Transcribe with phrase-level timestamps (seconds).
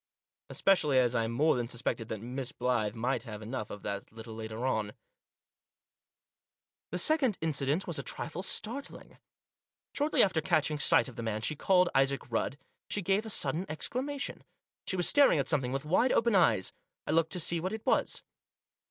[0.49, 4.15] Especially as I more than suspected that Miss Blyth might have enough of that a
[4.15, 4.93] little later on.
[6.89, 9.19] The second incident was a trifle startling.
[9.93, 12.57] Shortly after catching sight of the man she called Isaac Rudd,
[12.89, 14.43] she gave a sudden exclamation.
[14.87, 16.73] She was staring at something with wide open eyes.
[17.05, 18.23] I looked to see what it was.